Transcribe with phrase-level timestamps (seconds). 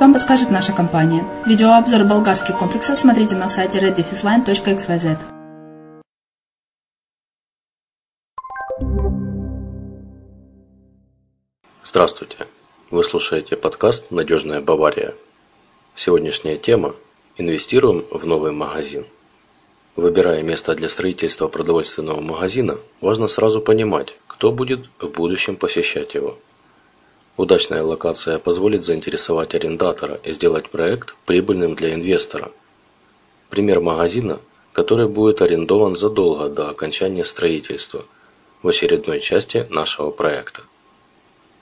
[0.00, 1.22] вам подскажет наша компания.
[1.44, 5.18] Видеообзор болгарских комплексов смотрите на сайте reddefisline.xyz.
[11.84, 12.36] Здравствуйте!
[12.90, 15.12] Вы слушаете подкаст «Надежная Бавария».
[15.94, 16.94] Сегодняшняя тема–
[17.36, 19.04] инвестируем в новый магазин.
[19.94, 26.38] Выбирая место для строительства продовольственного магазина, важно сразу понимать, кто будет в будущем посещать его.
[27.36, 32.50] Удачная локация позволит заинтересовать арендатора и сделать проект прибыльным для инвестора.
[33.50, 34.40] Пример магазина,
[34.72, 38.04] который будет арендован задолго до окончания строительства
[38.62, 40.62] в очередной части нашего проекта.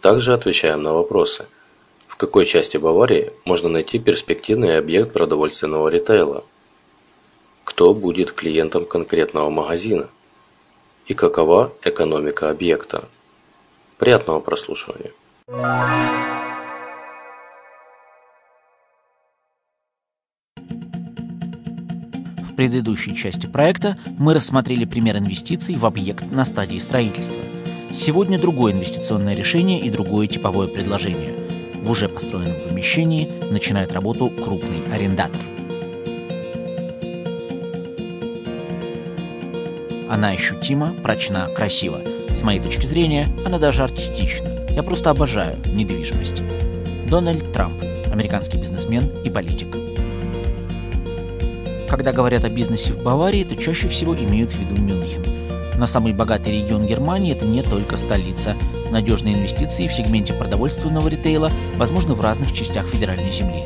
[0.00, 1.46] Также отвечаем на вопросы.
[2.06, 6.44] В какой части Баварии можно найти перспективный объект продовольственного ритейла?
[7.64, 10.08] Кто будет клиентом конкретного магазина?
[11.06, 13.08] И какова экономика объекта?
[13.98, 15.10] Приятного прослушивания!
[15.46, 15.56] В
[22.56, 27.36] предыдущей части проекта мы рассмотрели пример инвестиций в объект на стадии строительства.
[27.92, 31.34] Сегодня другое инвестиционное решение и другое типовое предложение.
[31.82, 35.42] В уже построенном помещении начинает работу крупный арендатор.
[40.08, 42.00] Она ощутима, прочна, красива.
[42.30, 44.53] С моей точки зрения, она даже артистична.
[44.74, 46.42] Я просто обожаю недвижимость.
[47.06, 47.80] Дональд Трамп,
[48.12, 49.68] американский бизнесмен и политик.
[51.88, 55.24] Когда говорят о бизнесе в Баварии, то чаще всего имеют в виду Мюнхен.
[55.78, 58.56] Но самый богатый регион Германии– это не только столица.
[58.90, 63.62] Надежные инвестиции в сегменте продовольственного ритейла возможны в разных частях федеральной земли.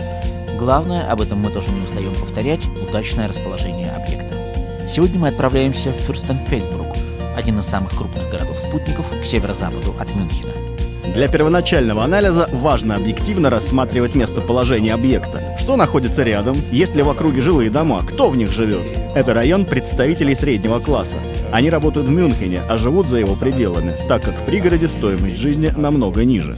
[0.58, 4.86] Главное, об этом мы тоже не устаем повторять, удачное расположение объекта.
[4.86, 6.96] Сегодня мы отправляемся в Фюрстенфельдбрук,
[7.34, 10.67] один из самых крупных городов-спутников к северо-западу от Мюнхена.
[11.14, 15.56] Для первоначального анализа важно объективно рассматривать местоположение объекта.
[15.58, 18.90] Что находится рядом, есть ли в округе жилые дома, кто в них живет.
[19.14, 21.16] Это район представителей среднего класса.
[21.50, 25.72] Они работают в Мюнхене, а живут за его пределами, так как в пригороде стоимость жизни
[25.76, 26.54] намного ниже.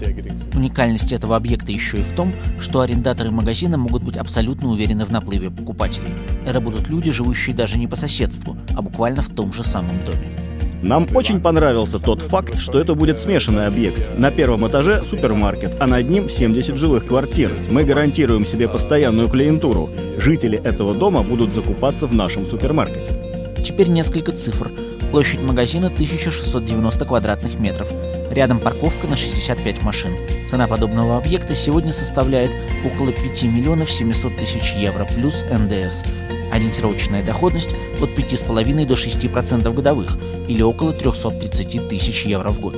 [0.55, 5.11] Уникальность этого объекта еще и в том, что арендаторы магазина могут быть абсолютно уверены в
[5.11, 6.13] наплыве покупателей.
[6.45, 10.50] Это будут люди, живущие даже не по соседству, а буквально в том же самом доме.
[10.83, 14.17] Нам очень понравился тот факт, что это будет смешанный объект.
[14.17, 17.53] На первом этаже супермаркет, а над ним 70 жилых квартир.
[17.69, 19.91] Мы гарантируем себе постоянную клиентуру.
[20.17, 23.15] Жители этого дома будут закупаться в нашем супермаркете.
[23.63, 24.71] Теперь несколько цифр.
[25.11, 27.89] Площадь магазина 1690 квадратных метров.
[28.31, 30.13] Рядом парковка на 65 машин.
[30.47, 32.53] Цена подобного объекта сегодня составляет
[32.87, 36.05] около 5 миллионов 700 тысяч евро плюс НДС.
[36.51, 40.17] Ориентировочная доходность от 5,5 до 6% годовых
[40.49, 42.77] или около 330 тысяч евро в год.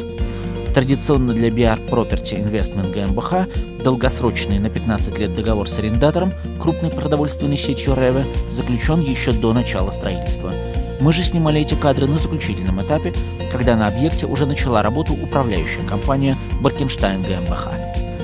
[0.74, 7.58] Традиционно для BR Property Investment GmbH долгосрочный на 15 лет договор с арендатором, крупной продовольственной
[7.58, 10.52] сетью Реве, заключен еще до начала строительства.
[11.00, 13.12] Мы же снимали эти кадры на заключительном этапе,
[13.50, 17.81] когда на объекте уже начала работу управляющая компания Баркенштайн GmbH.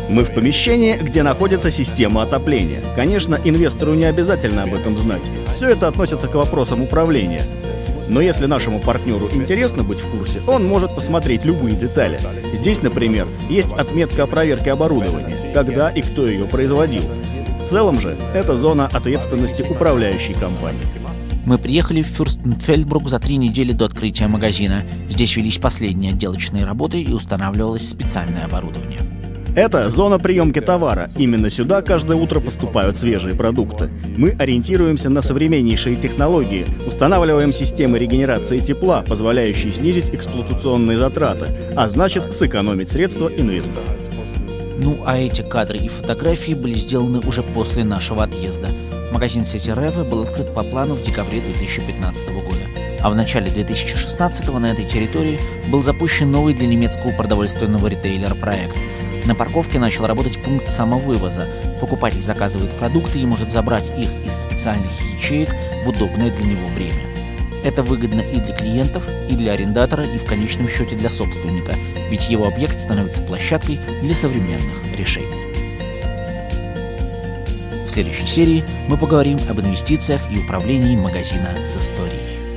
[0.09, 2.81] Мы в помещении, где находится система отопления.
[2.97, 5.23] Конечно, инвестору не обязательно об этом знать.
[5.55, 7.43] Все это относится к вопросам управления.
[8.09, 12.19] Но если нашему партнеру интересно быть в курсе, он может посмотреть любые детали.
[12.55, 17.03] Здесь, например, есть отметка о проверке оборудования, когда и кто ее производил.
[17.67, 20.81] В целом же, это зона ответственности управляющей компании.
[21.45, 24.85] Мы приехали в Фюрстенфельдбрук за три недели до открытия магазина.
[25.11, 29.01] Здесь велись последние отделочные работы и устанавливалось специальное оборудование.
[29.59, 31.11] Это зона приемки товара.
[31.17, 33.91] Именно сюда каждое утро поступают свежие продукты.
[34.17, 42.33] Мы ориентируемся на современнейшие технологии, устанавливаем системы регенерации тепла, позволяющие снизить эксплуатационные затраты, а значит
[42.33, 43.83] сэкономить средства инвестора.
[44.81, 48.69] Ну а эти кадры и фотографии были сделаны уже после нашего отъезда.
[49.11, 52.63] Магазин сети Реве был открыт по плану в декабре 2015 года.
[53.01, 58.77] А в начале 2016 на этой территории был запущен новый для немецкого продовольственного ритейлера проект–
[59.27, 61.49] на парковке начал работать пункт самовывоза.
[61.81, 67.03] Покупатель заказывает продукты и может забрать их из специальных ячеек в удобное для него время.
[67.65, 71.75] Это выгодно и для клиентов, и для арендатора, и в конечном счете для собственника,
[72.09, 75.49] ведь его объект становится площадкой для современных решений.
[77.87, 82.48] В следующей серии мы поговорим об инвестициях и управлении магазина с историей.